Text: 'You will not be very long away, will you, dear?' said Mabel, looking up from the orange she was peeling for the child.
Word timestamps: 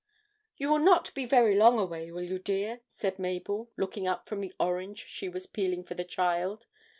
'You 0.57 0.69
will 0.69 0.79
not 0.79 1.13
be 1.13 1.27
very 1.27 1.53
long 1.53 1.77
away, 1.77 2.11
will 2.11 2.23
you, 2.23 2.39
dear?' 2.39 2.79
said 2.87 3.19
Mabel, 3.19 3.69
looking 3.77 4.07
up 4.07 4.27
from 4.27 4.41
the 4.41 4.51
orange 4.59 5.05
she 5.07 5.29
was 5.29 5.45
peeling 5.45 5.83
for 5.83 5.93
the 5.93 6.03
child. 6.03 6.65